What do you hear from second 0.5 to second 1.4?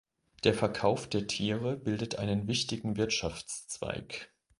Verkauf der